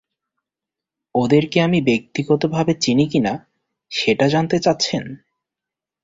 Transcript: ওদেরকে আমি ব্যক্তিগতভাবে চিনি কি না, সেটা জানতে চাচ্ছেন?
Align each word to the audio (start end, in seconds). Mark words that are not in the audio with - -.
ওদেরকে 1.15 1.57
আমি 1.61 1.79
ব্যক্তিগতভাবে 1.81 2.73
চিনি 2.83 3.05
কি 3.11 3.19
না, 3.19 3.33
সেটা 3.91 4.25
জানতে 4.27 4.57
চাচ্ছেন? 4.59 5.03